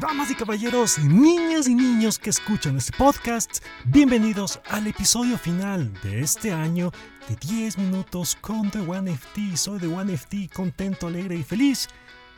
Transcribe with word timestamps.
Damas 0.00 0.30
y 0.30 0.36
caballeros, 0.36 0.98
niñas 1.00 1.66
y 1.66 1.74
niños 1.74 2.20
que 2.20 2.30
escuchan 2.30 2.76
este 2.76 2.96
podcast, 2.96 3.64
bienvenidos 3.84 4.60
al 4.70 4.86
episodio 4.86 5.36
final 5.36 5.92
de 6.04 6.20
este 6.20 6.52
año 6.52 6.92
de 7.28 7.34
10 7.34 7.78
minutos 7.78 8.36
con 8.40 8.70
The 8.70 8.78
One 8.78 9.10
FT. 9.10 9.56
Soy 9.56 9.80
The 9.80 9.88
One 9.88 10.12
FT, 10.12 10.50
contento, 10.54 11.08
alegre 11.08 11.34
y 11.34 11.42
feliz, 11.42 11.88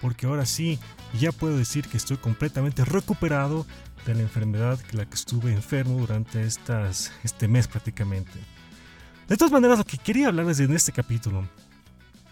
porque 0.00 0.24
ahora 0.24 0.46
sí 0.46 0.78
ya 1.18 1.32
puedo 1.32 1.58
decir 1.58 1.86
que 1.86 1.98
estoy 1.98 2.16
completamente 2.16 2.82
recuperado 2.82 3.66
de 4.06 4.14
la 4.14 4.22
enfermedad 4.22 4.78
que 4.80 4.96
la 4.96 5.04
que 5.04 5.16
estuve 5.16 5.52
enfermo 5.52 5.98
durante 5.98 6.42
este 6.42 7.48
mes 7.48 7.68
prácticamente. 7.68 8.32
De 9.28 9.36
todas 9.36 9.52
maneras, 9.52 9.76
lo 9.76 9.84
que 9.84 9.98
quería 9.98 10.28
hablarles 10.28 10.60
en 10.60 10.74
este 10.74 10.92
capítulo 10.92 11.46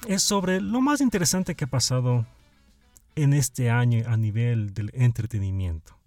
es 0.06 0.22
sobre 0.22 0.62
lo 0.62 0.80
más 0.80 1.02
interesante 1.02 1.54
que 1.54 1.64
ha 1.64 1.68
pasado 1.68 2.26
en 3.16 3.32
este 3.32 3.70
año 3.70 4.04
a 4.06 4.16
nivel 4.16 4.74
del 4.74 4.90
entretenimiento. 4.94 5.98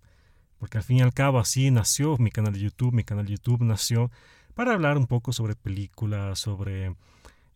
Porque 0.58 0.78
al 0.78 0.84
fin 0.84 0.98
y 0.98 1.02
al 1.02 1.14
cabo 1.14 1.40
así 1.40 1.72
nació 1.72 2.18
mi 2.18 2.30
canal 2.30 2.54
de 2.54 2.60
YouTube. 2.60 2.94
Mi 2.94 3.04
canal 3.04 3.26
de 3.26 3.32
YouTube 3.32 3.64
nació 3.64 4.12
para 4.54 4.74
hablar 4.74 4.98
un 4.98 5.08
poco 5.08 5.34
sobre 5.34 5.56
películas, 5.56 6.40
sobre 6.40 6.96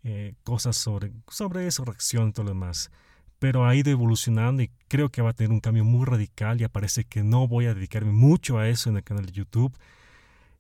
eh, 0.04 0.34
cosas 0.44 0.78
sobre, 0.78 1.12
sobre 1.28 1.70
reacción 1.70 2.30
y 2.30 2.32
todo 2.32 2.46
lo 2.46 2.50
demás. 2.50 2.92
Pero 3.40 3.66
ha 3.66 3.76
ido 3.76 3.92
evolucionando 3.92 4.64
y 4.64 4.72
creo 4.88 5.10
que 5.10 5.22
va 5.22 5.32
a 5.32 5.34
tener 5.34 5.52
un 5.52 5.60
cambio 5.60 5.84
muy 5.84 6.06
radical. 6.06 6.62
Y 6.62 6.68
parece 6.68 7.04
que 7.04 7.24
no 7.24 7.48
voy 7.48 7.66
a 7.68 7.74
dedicarme 7.74 8.12
mucho 8.12 8.58
a 8.58 8.68
eso 8.70 8.90
en 8.90 8.98
el 8.98 9.04
canal 9.04 9.26
de 9.26 9.32
YouTube. 9.32 9.78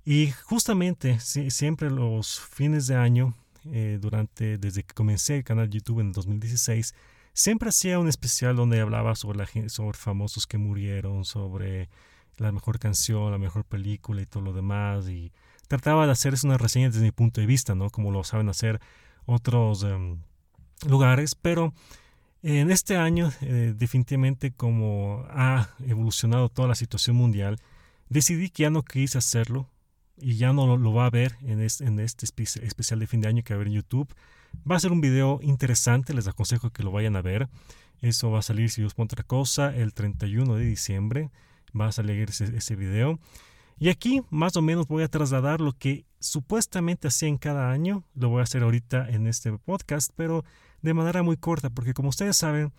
Y 0.05 0.29
justamente 0.43 1.19
siempre 1.19 1.89
los 1.89 2.39
fines 2.39 2.85
de 2.85 2.95
año, 2.95 3.33
eh, 3.71 3.97
durante, 3.99 4.59
desde 4.59 4.83
que 4.83 4.93
comencé 4.93 5.37
el 5.37 5.43
canal 5.43 5.67
de 5.67 5.79
YouTube 5.79 5.99
en 5.99 6.07
el 6.07 6.13
2016, 6.13 6.93
siempre 7.35 7.69
hacía 7.69 7.99
un 7.99 8.07
especial 8.07 8.55
donde 8.55 8.79
hablaba 8.79 9.13
sobre, 9.13 9.37
la, 9.37 9.69
sobre 9.69 9.97
famosos 9.97 10.47
que 10.47 10.57
murieron, 10.57 11.25
sobre 11.25 11.89
la 12.37 12.51
mejor 12.51 12.79
canción, 12.79 13.31
la 13.31 13.37
mejor 13.37 13.65
película 13.65 14.21
y 14.21 14.25
todo 14.25 14.41
lo 14.41 14.53
demás. 14.53 15.07
Y 15.09 15.31
trataba 15.67 16.05
de 16.05 16.13
hacer 16.13 16.33
una 16.43 16.57
reseña 16.57 16.89
desde 16.89 17.01
mi 17.01 17.11
punto 17.11 17.41
de 17.41 17.47
vista, 17.47 17.75
¿no? 17.75 17.89
Como 17.91 18.11
lo 18.11 18.23
saben 18.23 18.49
hacer 18.49 18.79
otros 19.25 19.83
em, 19.83 20.17
lugares. 20.87 21.35
Pero 21.35 21.73
en 22.41 22.71
este 22.71 22.95
año, 22.95 23.31
eh, 23.41 23.73
definitivamente, 23.77 24.51
como 24.51 25.25
ha 25.29 25.69
evolucionado 25.85 26.49
toda 26.49 26.69
la 26.69 26.75
situación 26.75 27.17
mundial, 27.17 27.59
decidí 28.07 28.49
que 28.49 28.63
ya 28.63 28.69
no 28.69 28.81
quise 28.83 29.17
hacerlo 29.17 29.69
y 30.17 30.35
ya 30.35 30.53
no 30.53 30.77
lo, 30.77 30.93
va 30.93 31.05
a 31.05 31.09
ver 31.09 31.35
en 31.41 31.61
este, 31.61 31.85
en 31.85 31.99
este 31.99 32.25
especial 32.25 32.99
de 32.99 33.07
fin 33.07 33.21
de 33.21 33.27
año 33.27 33.43
que 33.43 33.53
va 33.53 33.57
a 33.57 33.59
ver 33.59 33.67
en 33.67 33.73
YouTube 33.73 34.13
Va 34.69 34.75
a 34.75 34.79
ser 34.79 34.91
un 34.91 35.01
video 35.01 35.39
interesante, 35.41 36.13
les 36.13 36.27
aconsejo 36.27 36.71
que 36.71 36.83
lo 36.83 36.91
vayan 36.91 37.15
a 37.15 37.21
ver. 37.21 37.49
Eso 38.01 38.31
va 38.31 38.39
a 38.39 38.43
salir, 38.43 38.69
si 38.69 38.81
Dios 38.81 38.93
pone 38.93 39.05
otra 39.05 39.23
cosa, 39.23 39.75
el 39.75 39.93
31 39.93 40.55
de 40.55 40.65
diciembre. 40.65 41.29
Va 41.79 41.87
a 41.87 41.91
salir 41.91 42.29
ese, 42.29 42.45
ese 42.55 42.75
video. 42.75 43.19
Y 43.77 43.89
aquí 43.89 44.21
más 44.29 44.55
o 44.55 44.61
menos 44.61 44.87
voy 44.87 45.03
a 45.03 45.07
trasladar 45.07 45.61
lo 45.61 45.73
que 45.73 46.05
supuestamente 46.19 47.07
hacía 47.07 47.29
en 47.29 47.37
cada 47.37 47.71
año. 47.71 48.03
Lo 48.15 48.29
voy 48.29 48.39
a 48.39 48.43
hacer 48.43 48.63
ahorita 48.63 49.09
en 49.09 49.27
este 49.27 49.51
podcast, 49.57 50.11
pero 50.15 50.43
de 50.81 50.93
manera 50.93 51.21
muy 51.21 51.37
corta, 51.37 51.69
porque 51.69 51.93
como 51.93 52.09
ustedes 52.09 52.37
saben, 52.37 52.71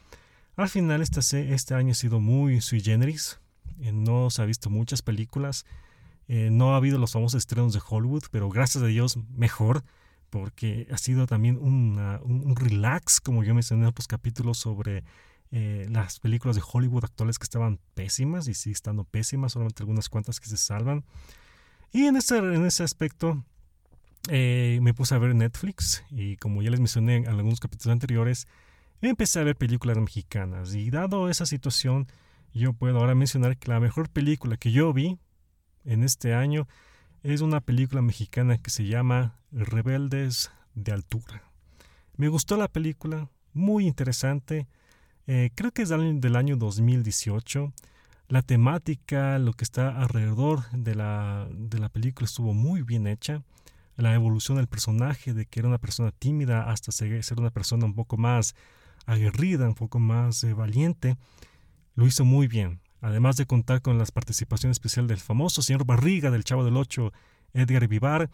al 0.56 0.68
final 0.68 1.02
este, 1.02 1.52
este 1.52 1.74
año 1.74 1.92
ha 1.92 1.94
sido 1.94 2.18
muy 2.18 2.60
sui 2.60 2.80
generis. 2.80 3.38
Eh, 3.80 3.92
no 3.92 4.30
se 4.30 4.42
ha 4.42 4.44
visto 4.44 4.70
muchas 4.70 5.02
películas. 5.02 5.66
Eh, 6.28 6.50
no 6.50 6.74
ha 6.74 6.77
habido 6.77 6.98
los 6.98 7.12
famosos 7.12 7.38
estrenos 7.38 7.72
de 7.72 7.80
Hollywood, 7.86 8.24
pero 8.30 8.48
gracias 8.48 8.82
a 8.82 8.86
Dios 8.86 9.19
mejor 9.34 9.84
porque 10.30 10.88
ha 10.91 10.98
sido 10.98 11.27
también 11.27 11.56
un, 11.56 12.55
relax, 12.56 13.20
como 13.20 13.44
yo 13.44 13.55
mencioné 13.55 13.82
en 13.82 13.88
otros 13.88 14.08
capítulos 14.08 14.58
sobre 14.58 15.04
eh, 15.52 15.86
las 15.91 16.19
películas 16.19 16.56
de 16.56 16.62
Hollywood 16.66 17.04
actuales 17.04 17.38
que 17.38 17.44
estaban 17.44 17.78
pésimas 17.94 18.48
y 18.48 18.54
sí 18.54 18.72
estando 18.72 19.04
pésimas, 19.04 19.52
solamente 19.52 19.82
algunas 19.82 20.08
cuantas 20.08 20.41
que 20.41 20.48
se 20.48 20.56
salvan. 20.56 21.04
Y 21.92 22.06
en 22.06 22.16
ese, 22.16 22.38
en 22.38 22.66
ese 22.66 22.82
aspecto 22.82 23.44
eh, 24.28 24.81
me 24.82 24.93
puse 24.93 25.14
a 25.14 25.19
ver 25.19 25.34
Netflix 25.34 26.04
y 26.10 26.37
como 26.37 26.60
ya 26.60 26.70
les 26.70 26.81
mencioné 26.81 27.16
en 27.16 27.28
algunos 27.28 27.60
capítulos 27.60 27.93
anteriores, 27.93 28.48
empecé 29.00 29.38
a 29.38 29.44
ver 29.44 29.56
películas 29.56 29.97
mexicanas 29.97 30.75
y 30.75 30.91
dado 30.91 31.31
esa 31.31 31.47
situación, 31.47 32.08
yo 32.53 32.72
puedo 32.72 32.98
ahora 32.98 33.14
mencionar 33.14 33.56
que 33.56 33.70
la 33.70 33.78
mejor 33.78 34.08
película 34.08 34.56
que 34.56 34.72
yo 34.72 34.93
vi 34.93 35.19
en 35.86 36.02
este 36.02 36.34
año 36.34 36.69
es 37.22 37.41
una 37.41 37.60
película 37.60 38.02
mexicana 38.02 38.58
que 38.58 38.70
se 38.70 38.86
llama 38.86 39.38
Rebeldes 39.50 40.50
de 40.74 40.92
Altura. 40.92 41.42
Me 42.16 42.28
gustó 42.28 42.56
la 42.56 42.69
película, 42.69 43.30
muy 43.52 43.86
interesante. 43.86 44.66
Eh, 45.26 45.50
creo 45.54 45.72
que 45.72 45.82
es 45.82 45.88
del 45.88 46.36
año 46.36 46.56
2018. 46.56 47.72
La 48.28 48.42
temática, 48.42 49.38
lo 49.38 49.52
que 49.52 49.64
está 49.64 50.00
alrededor 50.00 50.69
de 50.72 50.94
la, 50.94 51.48
de 51.50 51.78
la 51.78 51.88
película 51.88 52.26
estuvo 52.26 52.52
muy 52.52 52.82
bien 52.82 53.06
hecha. 53.06 53.42
La 53.96 54.14
evolución 54.14 54.58
del 54.58 54.66
personaje, 54.66 55.32
de 55.32 55.46
que 55.46 55.60
era 55.60 55.69
una 55.69 55.78
persona 55.78 56.12
tímida 56.12 56.70
hasta 56.70 56.92
ser 56.92 57.22
una 57.38 57.50
persona 57.50 57.86
un 57.86 57.94
poco 57.94 58.16
más 58.16 58.54
aguerrida, 59.06 59.66
un 59.66 59.75
poco 59.75 59.98
más 59.98 60.44
eh, 60.44 60.52
valiente, 60.52 61.16
lo 61.94 62.06
hizo 62.06 62.25
muy 62.25 62.46
bien 62.46 62.80
además 63.00 63.36
de 63.36 63.46
contar 63.46 63.82
con 63.82 63.98
las 63.98 64.10
participaciones 64.10 64.76
especiales 64.76 65.08
del 65.08 65.20
famoso 65.20 65.62
señor 65.62 65.84
Barriga 65.84 66.30
del 66.30 66.44
Chavo 66.44 66.64
del 66.64 66.76
Ocho, 66.76 67.12
Edgar 67.52 67.88
Vivar, 67.88 68.30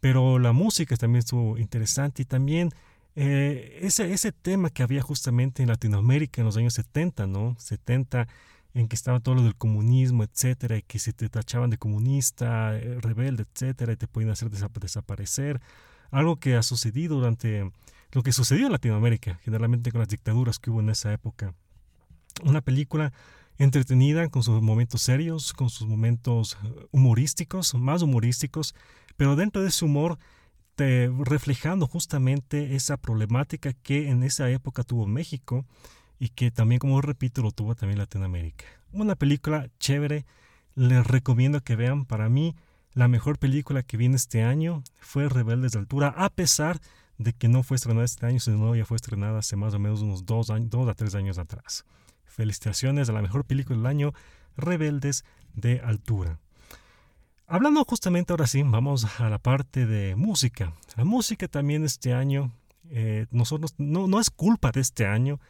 pero 0.00 0.38
la 0.38 0.52
música 0.52 0.96
también 0.96 1.20
estuvo 1.20 1.58
interesante 1.58 2.22
y 2.22 2.24
también 2.24 2.70
eh, 3.14 3.78
ese, 3.80 4.12
ese 4.12 4.30
tema 4.30 4.70
que 4.70 4.82
había 4.82 5.02
justamente 5.02 5.62
en 5.62 5.68
Latinoamérica 5.68 6.42
en 6.42 6.46
los 6.46 6.56
años 6.56 6.74
70, 6.74 7.26
¿no? 7.26 7.56
70, 7.58 8.28
en 8.74 8.88
que 8.88 8.94
estaba 8.94 9.20
todo 9.20 9.36
lo 9.36 9.42
del 9.42 9.56
comunismo, 9.56 10.22
etcétera, 10.22 10.76
y 10.76 10.82
que 10.82 10.98
se 10.98 11.14
te 11.14 11.30
tachaban 11.30 11.70
de 11.70 11.78
comunista, 11.78 12.76
eh, 12.76 13.00
rebelde, 13.00 13.46
etcétera, 13.50 13.94
y 13.94 13.96
te 13.96 14.06
podían 14.06 14.30
hacer 14.30 14.50
desaparecer. 14.50 15.62
Algo 16.10 16.36
que 16.36 16.56
ha 16.56 16.62
sucedido 16.62 17.16
durante 17.16 17.70
lo 18.12 18.22
que 18.22 18.32
sucedió 18.32 18.66
en 18.66 18.72
Latinoamérica, 18.72 19.40
generalmente 19.42 19.90
con 19.90 20.00
las 20.00 20.08
dictaduras 20.08 20.58
que 20.58 20.70
hubo 20.70 20.80
en 20.80 20.90
esa 20.90 21.10
época. 21.10 21.54
Una 22.44 22.60
película 22.60 23.14
entretenida, 23.58 24.28
con 24.28 24.42
sus 24.42 24.60
momentos 24.62 25.02
serios, 25.02 25.52
con 25.52 25.70
sus 25.70 25.86
momentos 25.86 26.58
eh, 26.64 26.86
humorísticos, 26.90 27.74
más 27.74 28.02
humorísticos, 28.02 28.74
pero 29.16 29.36
dentro 29.36 29.62
de 29.62 29.68
ese 29.68 29.84
humor 29.84 30.18
te, 30.74 31.10
reflejando 31.24 31.86
justamente 31.86 32.76
esa 32.76 32.96
problemática 32.96 33.72
que 33.72 34.10
en 34.10 34.22
esa 34.22 34.50
época 34.50 34.82
tuvo 34.82 35.06
México 35.06 35.64
y 36.18 36.30
que 36.30 36.50
también, 36.50 36.78
como 36.78 37.00
repito, 37.00 37.42
lo 37.42 37.50
tuvo 37.50 37.74
también 37.74 37.98
Latinoamérica. 37.98 38.64
Una 38.92 39.16
película 39.16 39.68
chévere, 39.78 40.24
les 40.74 41.06
recomiendo 41.06 41.62
que 41.62 41.76
vean. 41.76 42.04
Para 42.04 42.28
mí, 42.28 42.54
la 42.92 43.08
mejor 43.08 43.38
película 43.38 43.82
que 43.82 43.96
vi 43.96 44.06
este 44.06 44.42
año 44.42 44.82
fue 45.00 45.28
Rebeldes 45.28 45.72
de 45.72 45.80
Altura, 45.80 46.08
a 46.16 46.30
pesar 46.30 46.80
de 47.18 47.32
que 47.32 47.48
no 47.48 47.62
fue 47.62 47.76
estrenada 47.76 48.04
este 48.04 48.26
año, 48.26 48.40
sino 48.40 48.74
ya 48.74 48.84
fue 48.84 48.96
estrenada 48.96 49.38
hace 49.38 49.56
más 49.56 49.74
o 49.74 49.78
menos 49.78 50.02
unos 50.02 50.26
dos, 50.26 50.50
años, 50.50 50.70
dos 50.70 50.88
a 50.88 50.94
tres 50.94 51.14
años 51.14 51.38
atrás. 51.38 51.84
Felicitaciones 52.26 53.08
a 53.08 53.12
la 53.12 53.22
mejor 53.22 53.44
película 53.44 53.76
del 53.76 53.86
año, 53.86 54.12
Rebeldes 54.56 55.24
de 55.54 55.80
Altura. 55.80 56.38
Hablando 57.46 57.84
justamente 57.84 58.32
ahora 58.32 58.46
sí, 58.46 58.62
vamos 58.64 59.20
a 59.20 59.30
la 59.30 59.38
parte 59.38 59.86
de 59.86 60.16
música. 60.16 60.72
La 60.96 61.04
música 61.04 61.46
también 61.46 61.84
este 61.84 62.12
año, 62.12 62.52
eh, 62.90 63.26
nosotros 63.30 63.74
no, 63.78 64.08
no 64.08 64.20
es 64.20 64.30
culpa 64.30 64.72
de 64.72 64.80
este 64.80 65.06
año, 65.06 65.40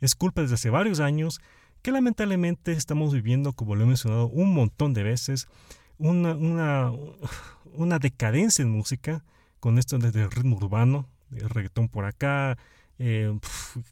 es 0.00 0.14
culpa 0.14 0.42
desde 0.42 0.54
hace 0.54 0.70
varios 0.70 1.00
años 1.00 1.40
que 1.82 1.92
lamentablemente 1.92 2.72
estamos 2.72 3.14
viviendo, 3.14 3.52
como 3.52 3.74
lo 3.74 3.84
he 3.84 3.86
mencionado 3.86 4.26
un 4.26 4.52
montón 4.52 4.92
de 4.92 5.02
veces, 5.02 5.48
una, 5.98 6.34
una, 6.34 6.92
una 7.72 7.98
decadencia 7.98 8.62
en 8.62 8.70
música 8.70 9.24
con 9.60 9.78
esto 9.78 9.98
desde 9.98 10.28
ritmo 10.28 10.56
urbano, 10.56 11.08
el 11.30 11.48
reggaetón 11.48 11.88
por 11.88 12.04
acá, 12.04 12.58
eh, 12.98 13.36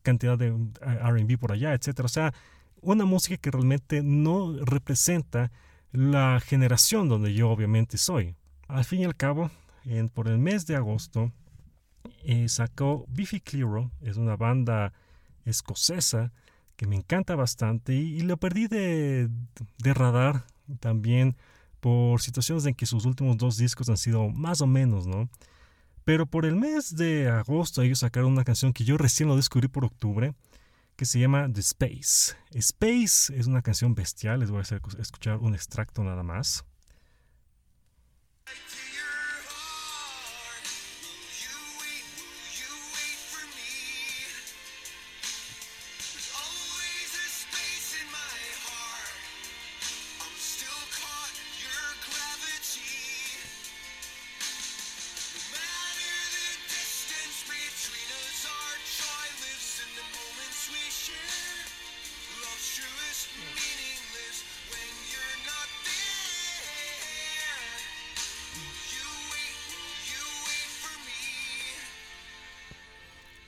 cantidad 0.02 0.38
de 0.38 0.50
RB 0.50 1.38
por 1.38 1.52
allá, 1.52 1.74
etcétera. 1.74 2.06
O 2.06 2.08
sea, 2.08 2.34
una 2.80 3.04
música 3.04 3.36
que 3.36 3.50
realmente 3.50 4.02
no 4.02 4.56
representa 4.64 5.50
la 5.92 6.40
generación 6.40 7.08
donde 7.08 7.34
yo 7.34 7.50
obviamente 7.50 7.98
soy. 7.98 8.34
Al 8.68 8.84
fin 8.84 9.00
y 9.00 9.04
al 9.04 9.16
cabo, 9.16 9.50
en, 9.84 10.08
por 10.08 10.28
el 10.28 10.38
mes 10.38 10.66
de 10.66 10.76
agosto, 10.76 11.32
eh, 12.24 12.48
sacó 12.48 13.06
Biffy 13.08 13.40
Clyro, 13.40 13.90
es 14.00 14.16
una 14.16 14.36
banda 14.36 14.92
escocesa 15.44 16.32
que 16.76 16.86
me 16.86 16.96
encanta 16.96 17.36
bastante 17.36 17.94
y, 17.94 18.20
lo 18.22 18.36
perdí 18.36 18.66
de, 18.66 19.28
de, 19.78 19.94
radar 19.94 20.44
también 20.80 21.36
por 21.80 22.20
situaciones 22.20 22.66
en 22.66 22.74
que 22.74 22.86
sus 22.86 23.04
últimos 23.04 23.36
dos 23.36 23.56
discos 23.56 23.88
han 23.88 23.96
sido 23.96 24.28
más 24.30 24.60
o 24.60 24.66
menos, 24.66 25.06
¿no? 25.06 25.28
Pero 26.04 26.26
por 26.26 26.44
el 26.44 26.56
mes 26.56 26.96
de 26.96 27.28
agosto 27.28 27.82
ellos 27.82 28.00
sacaron 28.00 28.32
una 28.32 28.44
canción 28.44 28.72
que 28.72 28.84
yo 28.84 28.98
recién 28.98 29.28
lo 29.28 29.36
descubrí 29.36 29.68
por 29.68 29.84
octubre, 29.84 30.34
que 30.96 31.06
se 31.06 31.18
llama 31.18 31.50
The 31.52 31.60
Space. 31.60 32.36
Space 32.52 33.36
es 33.36 33.46
una 33.46 33.62
canción 33.62 33.94
bestial, 33.94 34.40
les 34.40 34.50
voy 34.50 34.60
a 34.60 35.00
escuchar 35.00 35.38
un 35.38 35.54
extracto 35.54 36.04
nada 36.04 36.22
más. 36.22 36.64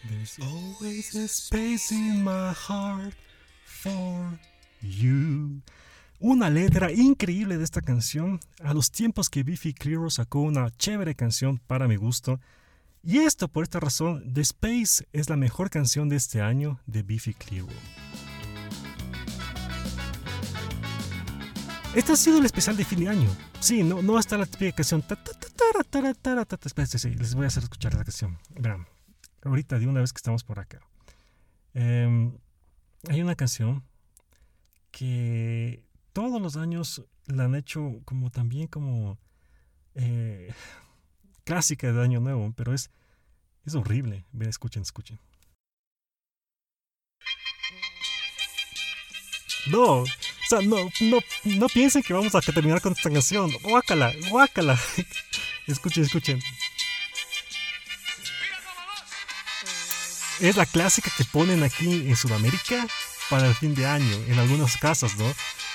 There's 0.09 0.39
always 0.39 1.15
a 1.17 1.27
space 1.27 1.93
in 1.93 2.23
my 2.23 2.53
heart 2.53 3.15
for 3.65 4.39
you. 4.81 5.63
Una 6.21 6.49
letra 6.49 6.93
increíble 6.93 7.59
de 7.59 7.65
esta 7.65 7.81
canción. 7.81 8.41
A 8.63 8.73
los 8.73 8.91
tiempos 8.91 9.29
que 9.29 9.43
Biffy 9.43 9.75
Clyro 9.75 10.11
sacó 10.11 10.41
una 10.41 10.71
chévere 10.71 11.15
canción 11.15 11.59
para 11.59 11.89
mi 11.89 11.97
gusto. 11.97 12.41
Y 13.03 13.19
esto 13.19 13.49
por 13.49 13.65
esta 13.65 13.81
razón, 13.81 14.33
The 14.33 14.41
Space 14.43 15.07
es 15.13 15.29
la 15.29 15.37
mejor 15.37 15.71
canción 15.71 16.09
de 16.09 16.17
este 16.17 16.41
año 16.41 16.81
de 16.87 17.03
Biffy 17.03 17.35
Clyro. 17.35 17.67
Este 21.95 22.13
ha 22.13 22.17
sido 22.17 22.39
el 22.39 22.45
especial 22.45 22.77
de 22.77 22.85
fin 22.85 23.01
de 23.01 23.09
año. 23.09 23.29
Sí, 23.59 23.83
no, 23.83 24.03
no 24.03 24.19
está 24.19 24.37
la 24.37 24.47
típica 24.47 24.77
canción. 24.77 25.03
les 27.19 27.35
voy 27.35 27.45
a 27.45 27.49
hacer 27.49 27.63
escuchar 27.63 27.95
la 27.95 28.05
canción. 28.05 28.39
Verán, 28.55 28.87
ahorita 29.47 29.79
de 29.79 29.87
una 29.87 30.01
vez 30.01 30.13
que 30.13 30.19
estamos 30.19 30.45
por 30.45 30.59
acá. 30.59 30.81
Em, 31.75 32.37
hay 33.09 33.23
una 33.23 33.35
canción 33.35 33.85
que 34.91 35.83
todos 36.13 36.41
los 36.41 36.57
años 36.57 37.05
la 37.27 37.45
han 37.45 37.55
hecho 37.55 38.01
como 38.05 38.31
también 38.31 38.67
como 38.67 39.19
eh, 39.95 40.53
clásica 41.45 41.93
de 41.93 42.03
Año 42.03 42.21
Nuevo, 42.21 42.53
pero 42.57 42.75
es, 42.75 42.91
es 43.65 43.75
horrible. 43.75 44.25
Ven, 44.33 44.49
escuchen, 44.49 44.83
escuchen. 44.83 45.19
No, 49.71 50.03
o 50.03 50.07
sea, 50.49 50.61
no, 50.63 50.77
no, 51.01 51.19
no 51.45 51.67
piensen 51.67 52.03
que 52.03 52.15
vamos 52.15 52.35
a 52.37 52.41
terminar 52.41 52.81
con 52.81 52.93
esta 52.93 53.11
canción. 53.11 53.51
Guácala, 53.65 54.13
guácala. 54.31 54.79
escuchen, 55.67 56.05
escuchen. 56.05 56.41
Es 60.41 60.57
la 60.57 60.67
clásica 60.67 61.11
que 61.17 61.25
ponen 61.25 61.63
aquí 61.63 62.09
en 62.09 62.15
Sudamérica 62.15 62.87
para 63.31 63.47
el 63.47 63.55
fin 63.55 63.75
de 63.75 63.87
año, 63.87 64.17
en 64.29 64.39
algunos 64.39 64.77
casos, 64.77 65.17
¿no? 65.17 65.33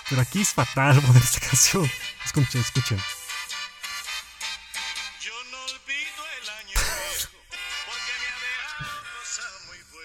Pero 0.08 0.22
aquí 0.22 0.42
es 0.42 0.50
fatal 0.50 1.02
poner 1.08 1.22
esta 1.22 1.40
canción. 1.40 1.90
Escuchen, 2.24 2.62
escuchen. 2.62 3.00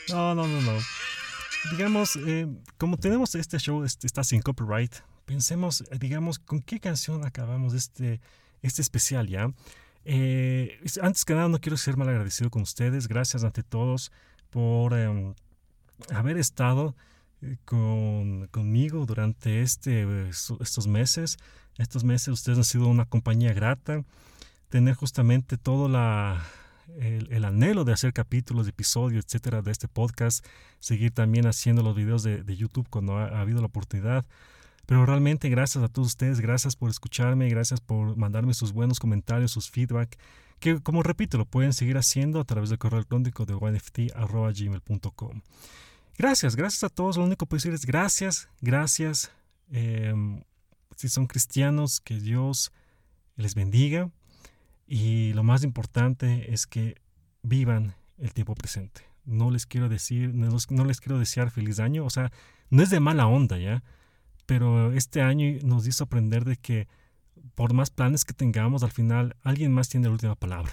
No, 0.08 0.34
no, 0.34 0.46
no, 0.46 0.60
no. 0.62 0.78
Digamos, 1.72 2.16
eh, 2.16 2.46
como 2.78 2.96
tenemos 2.96 3.34
este 3.34 3.58
show, 3.58 3.84
este, 3.84 4.06
está 4.06 4.24
sin 4.24 4.40
copyright, 4.40 4.94
pensemos, 5.26 5.82
eh, 5.82 5.98
digamos, 5.98 6.38
con 6.38 6.62
qué 6.62 6.80
canción 6.80 7.26
acabamos 7.26 7.74
este, 7.74 8.20
este 8.62 8.80
especial 8.80 9.26
ya. 9.26 9.50
Eh, 10.06 10.80
antes 11.02 11.26
que 11.26 11.34
nada, 11.34 11.48
no 11.48 11.60
quiero 11.60 11.76
ser 11.76 11.98
mal 11.98 12.08
agradecido 12.08 12.48
con 12.48 12.62
ustedes. 12.62 13.06
Gracias 13.06 13.44
ante 13.44 13.62
todos 13.62 14.12
por 14.50 14.94
em, 14.94 15.34
haber 16.10 16.38
estado 16.38 16.94
con, 17.64 18.48
conmigo 18.48 19.06
durante 19.06 19.62
este, 19.62 20.28
estos 20.28 20.86
meses. 20.86 21.38
Estos 21.78 22.04
meses 22.04 22.28
ustedes 22.28 22.58
han 22.58 22.64
sido 22.64 22.88
una 22.88 23.04
compañía 23.04 23.52
grata. 23.52 24.02
Tener 24.68 24.94
justamente 24.94 25.56
todo 25.56 25.88
la, 25.88 26.44
el, 26.98 27.44
anhelo 27.44 27.84
de 27.84 27.92
hacer 27.92 28.12
capítulos, 28.12 28.66
episodios, 28.68 29.24
etcétera, 29.26 29.62
de 29.62 29.70
este 29.70 29.88
podcast. 29.88 30.44
Seguir 30.80 31.12
también 31.12 31.46
haciendo 31.46 31.82
los 31.82 31.94
videos 31.94 32.22
de, 32.22 32.56
YouTube 32.56 32.88
cuando 32.88 33.16
ha, 33.16 33.40
habido 33.40 33.60
la 33.60 33.66
oportunidad. 33.66 34.24
Pero 34.86 35.04
realmente 35.04 35.48
gracias 35.48 35.82
a 35.82 35.88
todos 35.88 36.08
ustedes, 36.08 36.40
gracias 36.40 36.76
por 36.76 36.90
escucharme, 36.90 37.48
gracias 37.48 37.80
por 37.80 38.16
mandarme 38.16 38.54
sus 38.54 38.72
buenos 38.72 39.00
comentarios, 39.00 39.50
sus 39.50 39.68
feedback, 39.68 40.16
que 40.74 40.82
como 40.82 41.04
repito, 41.04 41.38
lo 41.38 41.44
pueden 41.44 41.72
seguir 41.72 41.96
haciendo 41.96 42.40
a 42.40 42.44
través 42.44 42.70
del 42.70 42.78
correo 42.78 42.98
electrónico 42.98 43.46
de 43.46 43.54
gmail.com 43.54 45.42
Gracias, 46.18 46.56
gracias 46.56 46.82
a 46.82 46.88
todos. 46.88 47.16
Lo 47.16 47.24
único 47.24 47.46
que 47.46 47.50
puedo 47.50 47.58
decir 47.58 47.72
es 47.72 47.86
gracias, 47.86 48.48
gracias. 48.60 49.30
Em, 49.70 50.42
si 50.96 51.08
son 51.08 51.26
cristianos, 51.26 52.00
que 52.00 52.18
Dios 52.18 52.72
les 53.36 53.54
bendiga. 53.54 54.10
Y 54.88 55.34
lo 55.34 55.44
más 55.44 55.62
importante 55.62 56.52
es 56.52 56.66
que 56.66 56.96
vivan 57.42 57.94
el 58.18 58.32
tiempo 58.32 58.54
presente. 58.54 59.02
No 59.24 59.52
les 59.52 59.66
quiero 59.66 59.88
decir, 59.88 60.34
no, 60.34 60.56
no 60.70 60.84
les 60.84 61.00
quiero 61.00 61.18
desear 61.18 61.52
feliz 61.52 61.78
año. 61.78 62.04
O 62.04 62.10
sea, 62.10 62.32
no 62.70 62.82
es 62.82 62.90
de 62.90 62.98
mala 62.98 63.28
onda, 63.28 63.58
¿ya? 63.58 63.84
Pero 64.46 64.92
este 64.92 65.22
año 65.22 65.58
nos 65.62 65.86
hizo 65.86 66.04
aprender 66.04 66.44
de 66.44 66.56
que 66.56 66.88
por 67.54 67.72
más 67.72 67.90
planes 67.90 68.24
que 68.24 68.32
tengamos, 68.32 68.82
al 68.82 68.90
final 68.90 69.36
alguien 69.42 69.72
más 69.72 69.88
tiene 69.88 70.06
la 70.06 70.12
última 70.12 70.34
palabra. 70.34 70.72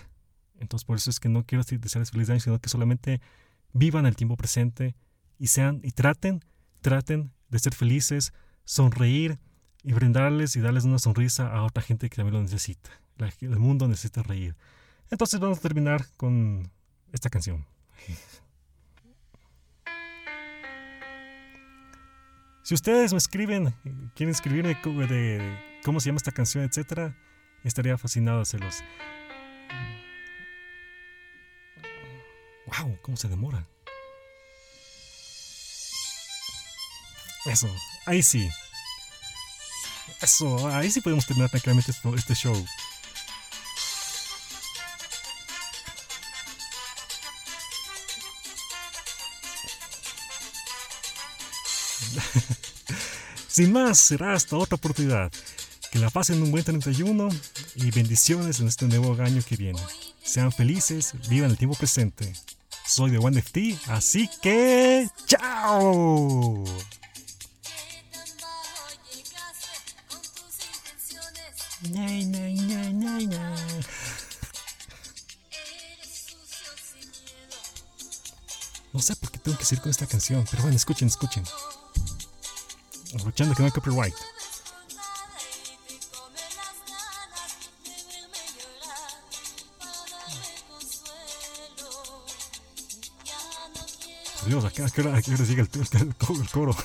Entonces, 0.60 0.86
por 0.86 0.98
eso 0.98 1.10
es 1.10 1.20
que 1.20 1.30
no 1.30 1.46
quiero 1.46 1.64
desearles 1.64 2.12
feliz 2.12 2.30
año, 2.30 2.40
sino 2.40 2.60
que 2.60 2.70
solamente 2.70 3.22
vivan 3.74 4.06
el 4.06 4.16
tiempo 4.16 4.38
presente 4.38 4.96
y 5.38 5.48
sean 5.48 5.82
y 5.84 5.92
traten, 5.92 6.44
traten 6.82 7.32
de 7.50 7.60
ser 7.60 7.74
felices, 7.74 8.34
sonreír 8.66 9.40
y 9.84 9.94
brindarles 9.94 10.56
y 10.56 10.62
darles 10.62 10.86
una 10.86 11.00
sonrisa 11.00 11.54
a 11.54 11.64
otra 11.64 11.84
gente 11.84 12.10
que 12.10 12.16
también 12.16 12.36
lo 12.36 12.42
necesita. 12.42 12.90
el 13.42 13.60
mundo 13.60 13.88
necesita 13.88 14.24
reír. 14.24 14.56
Entonces 15.12 15.40
vamos 15.40 15.60
a 15.60 15.62
terminar 15.62 16.06
con 16.18 16.72
esta 17.12 17.30
canción. 17.30 17.66
Si 22.64 22.74
ustedes 22.74 23.12
me 23.12 23.18
escriben, 23.18 23.76
quieren 24.16 24.34
escribirme 24.34 24.78
de 25.08 25.73
cómo 25.84 26.00
se 26.00 26.08
llama 26.10 26.18
esta 26.18 26.32
canción, 26.32 26.64
etcétera, 26.64 27.16
estaría 27.64 27.98
fascinado 27.98 28.42
hacerlos. 28.42 28.84
Wow, 32.66 32.98
cómo 33.02 33.18
se 33.18 33.28
demora. 33.28 33.68
Eso, 37.46 37.68
ahí 38.06 38.24
sí. 38.24 38.50
Eso, 40.22 40.68
ahí 40.70 40.90
sí 40.90 41.02
podemos 41.02 41.26
terminar 41.26 41.50
tranquilamente 41.50 41.92
este 42.16 42.34
show. 42.36 42.66
Sin 53.48 53.74
más, 53.74 54.00
será 54.00 54.34
hasta 54.34 54.56
otra 54.56 54.76
oportunidad. 54.76 55.32
Que 55.94 56.00
la 56.00 56.10
pasen 56.10 56.42
un 56.42 56.50
buen 56.50 56.64
31 56.64 57.30
y 57.76 57.92
bendiciones 57.92 58.60
en 58.60 58.68
este 58.68 58.88
nuevo 58.88 59.14
año 59.22 59.44
que 59.48 59.56
viene. 59.56 59.80
Sean 60.24 60.52
felices, 60.52 61.14
vivan 61.30 61.52
el 61.52 61.58
tiempo 61.60 61.78
presente. 61.78 62.34
Soy 62.84 63.12
de 63.12 63.20
OneFT, 63.20 63.58
así 63.90 64.28
que 64.42 65.08
¡chao! 65.28 66.64
No 78.92 79.00
sé 79.00 79.16
por 79.18 79.30
qué 79.30 79.38
tengo 79.38 79.60
que 79.60 79.66
seguir 79.66 79.84
con 79.84 79.92
esta 79.92 80.08
canción, 80.08 80.44
pero 80.50 80.64
bueno, 80.64 80.76
escuchen, 80.76 81.08
escuchen. 81.08 81.44
Aprovechando 83.14 83.54
que 83.54 83.62
no 83.62 83.68
hay 83.68 83.72
copyright. 83.72 84.16
Dios, 94.46 94.66
¿a 94.66 94.72
qué, 94.72 95.02
hora, 95.02 95.20
llega 95.22 95.64
el, 95.64 96.02
el 96.02 96.16
coro? 96.52 96.76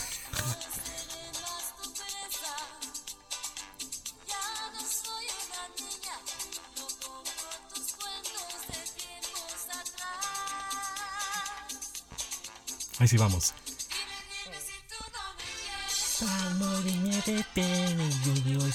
Ahí 12.99 13.07
sí 13.07 13.17
vamos. 13.17 13.55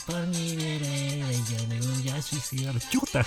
por 0.05 0.27
mi 0.27 0.55
vereda, 0.55 1.31
ya 1.49 1.67
me 1.67 1.79
voy 1.79 2.09
a 2.09 2.21
suicidar. 2.21 2.75
¡Chuta! 2.89 3.25